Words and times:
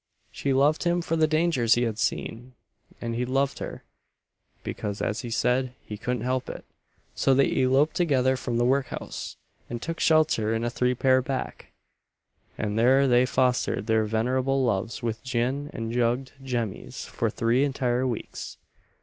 "She 0.31 0.51
loved 0.51 0.83
him 0.83 1.03
for 1.03 1.15
the 1.15 1.27
dangers 1.27 1.75
he 1.75 1.83
had 1.83 1.99
seen, 1.99 2.55
and 2.99 3.13
he 3.13 3.23
loved 3.23 3.59
her" 3.59 3.83
because, 4.63 4.99
as 4.99 5.21
he 5.21 5.29
said, 5.29 5.75
he 5.85 5.95
couldn't 5.95 6.23
help 6.23 6.49
it. 6.49 6.65
So 7.13 7.35
they 7.35 7.55
eloped 7.63 7.97
together 7.97 8.35
from 8.35 8.57
the 8.57 8.65
workhouse, 8.65 9.37
and 9.69 9.79
took 9.79 9.99
shelter 9.99 10.55
in 10.55 10.63
a 10.63 10.71
three 10.71 10.95
pair 10.95 11.21
back, 11.21 11.73
and 12.57 12.79
there 12.79 13.07
they 13.07 13.27
fostered 13.27 13.85
their 13.85 14.05
venerable 14.05 14.63
loves 14.63 15.03
with 15.03 15.23
gin 15.23 15.69
and 15.71 15.91
jugg'd 15.91 16.31
jemmies 16.43 17.05
for 17.05 17.29
three 17.29 17.63
entire 17.63 18.07
weeks. 18.07 18.57